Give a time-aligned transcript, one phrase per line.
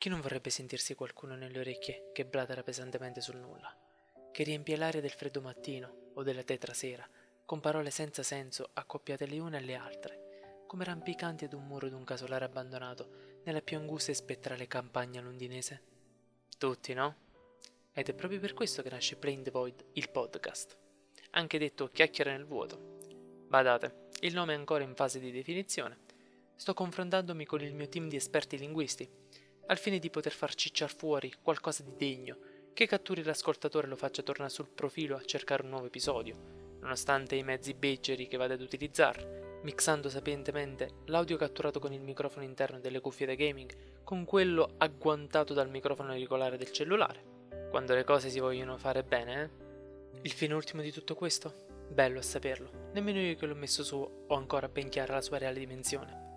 [0.00, 3.70] Chi non vorrebbe sentirsi qualcuno nelle orecchie che blatera pesantemente sul nulla,
[4.32, 7.06] che riempie l'aria del freddo mattino o della tetra sera,
[7.44, 12.04] con parole senza senso accoppiate le une alle altre, come rampicanti ad un muro d'un
[12.04, 15.82] casolare abbandonato nella più angusta e spettrale campagna londinese?
[16.56, 17.16] Tutti, no?
[17.92, 20.78] Ed è proprio per questo che nasce Plain the Void, il podcast,
[21.32, 22.96] anche detto chiacchiere nel vuoto.
[23.48, 25.98] Badate, il nome è ancora in fase di definizione.
[26.56, 29.06] Sto confrontandomi con il mio team di esperti linguisti
[29.70, 32.36] al fine di poter far cicciar fuori qualcosa di degno,
[32.72, 36.34] che catturi l'ascoltatore e lo faccia tornare sul profilo a cercare un nuovo episodio,
[36.80, 42.44] nonostante i mezzi beceri che vada ad utilizzare, mixando sapientemente l'audio catturato con il microfono
[42.44, 47.68] interno delle cuffie da gaming con quello agguantato dal microfono auricolare del cellulare.
[47.70, 50.18] Quando le cose si vogliono fare bene, eh?
[50.22, 51.68] Il fine ultimo di tutto questo?
[51.88, 55.38] Bello a saperlo, nemmeno io che l'ho messo su ho ancora ben chiara la sua
[55.38, 56.29] reale dimensione.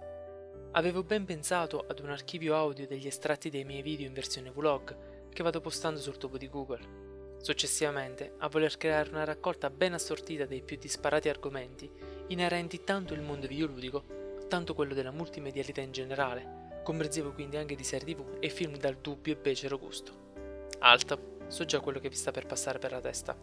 [0.75, 5.29] Avevo ben pensato ad un archivio audio degli estratti dei miei video in versione vlog
[5.29, 7.37] che vado postando sul tubo di Google.
[7.39, 11.87] Successivamente, a voler creare una raccolta ben assortita dei più disparati argomenti
[12.29, 17.83] inerenti tanto il mondo videoludico, tanto quello della multimedialità in generale, comprensivo quindi anche di
[17.83, 20.31] serie tv e film dal dubbio e becero gusto.
[20.79, 21.19] Alta,
[21.49, 23.37] so già quello che vi sta per passare per la testa.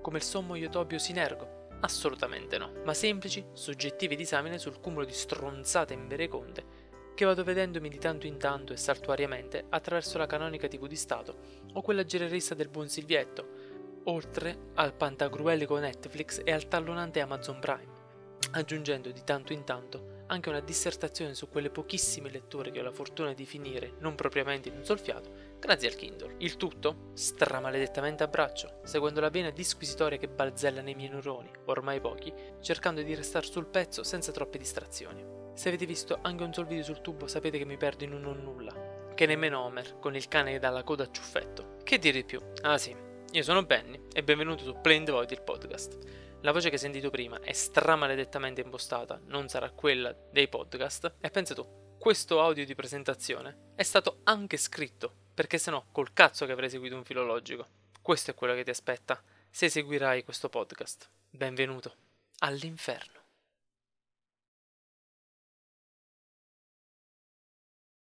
[0.00, 5.92] Come il sommo Iotobio Sinergo, Assolutamente no, ma semplici, soggettive disamine sul cumulo di stronzate
[5.92, 6.85] invereconde
[7.16, 11.38] che vado vedendomi di tanto in tanto e saltuariamente attraverso la canonica TV di Stato
[11.72, 13.48] o quella gererista del buon Silvietto,
[14.04, 17.88] oltre al pantagruelico Netflix e al tallonante Amazon Prime,
[18.52, 22.92] aggiungendo di tanto in tanto anche una dissertazione su quelle pochissime letture che ho la
[22.92, 26.34] fortuna di finire non propriamente in un solfiato, grazie al Kindle.
[26.38, 31.98] Il tutto stramaledettamente a braccio, seguendo la vena disquisitoria che balzella nei miei neuroni, ormai
[31.98, 35.45] pochi, cercando di restare sul pezzo senza troppe distrazioni.
[35.56, 38.20] Se avete visto anche un sol video sul tubo sapete che mi perdo in un
[38.20, 41.78] non nulla, che nemmeno Homer, con il cane dalla coda a ciuffetto.
[41.82, 42.38] Che dire di più?
[42.60, 42.94] Ah sì,
[43.30, 45.96] io sono Benny e benvenuto su Plain the Void il podcast.
[46.42, 51.14] La voce che hai sentito prima è stramaledettamente impostata, non sarà quella dei podcast.
[51.20, 51.66] E pensa tu,
[51.98, 56.68] questo audio di presentazione è stato anche scritto, perché se no col cazzo che avrei
[56.68, 57.66] seguito un filologico.
[58.02, 61.08] Questo è quello che ti aspetta se seguirai questo podcast.
[61.30, 61.94] Benvenuto
[62.40, 63.25] all'inferno.